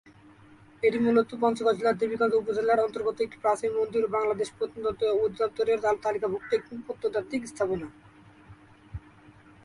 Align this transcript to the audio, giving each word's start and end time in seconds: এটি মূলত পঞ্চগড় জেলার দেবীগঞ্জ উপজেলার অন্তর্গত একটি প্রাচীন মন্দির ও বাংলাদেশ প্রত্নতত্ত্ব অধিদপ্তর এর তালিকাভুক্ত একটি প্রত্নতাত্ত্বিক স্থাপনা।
এটি 0.83 0.97
মূলত 1.05 1.29
পঞ্চগড় 1.41 1.75
জেলার 1.77 1.99
দেবীগঞ্জ 2.01 2.33
উপজেলার 2.41 2.83
অন্তর্গত 2.85 3.17
একটি 3.21 3.37
প্রাচীন 3.43 3.71
মন্দির 3.79 4.01
ও 4.05 4.13
বাংলাদেশ 4.17 4.47
প্রত্নতত্ত্ব 4.57 5.03
অধিদপ্তর 5.23 5.67
এর 5.73 5.79
তালিকাভুক্ত 6.05 6.49
একটি 6.53 6.73
প্রত্নতাত্ত্বিক 6.87 7.41
স্থাপনা। 7.51 7.87